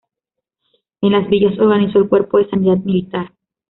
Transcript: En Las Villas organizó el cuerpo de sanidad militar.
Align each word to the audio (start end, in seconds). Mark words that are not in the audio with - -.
En 1.01 1.11
Las 1.11 1.29
Villas 1.29 1.59
organizó 1.59 1.99
el 1.99 2.09
cuerpo 2.09 2.39
de 2.39 2.49
sanidad 2.49 2.77
militar. 2.77 3.31